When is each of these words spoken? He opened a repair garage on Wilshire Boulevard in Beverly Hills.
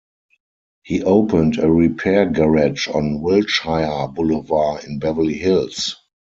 He 0.81 1.03
opened 1.03 1.59
a 1.59 1.69
repair 1.71 2.25
garage 2.27 2.87
on 2.87 3.21
Wilshire 3.21 4.07
Boulevard 4.07 4.83
in 4.83 4.97
Beverly 4.97 5.35
Hills. 5.37 5.95